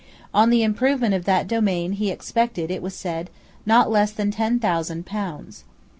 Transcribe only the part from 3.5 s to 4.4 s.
not less than